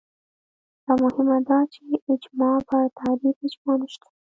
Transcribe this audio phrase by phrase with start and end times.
[0.85, 1.79] لا مهمه دا چې
[2.13, 4.07] اجماع پر تعریف اجماع نشته